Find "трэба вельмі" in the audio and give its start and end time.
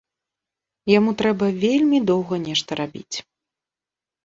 1.23-2.01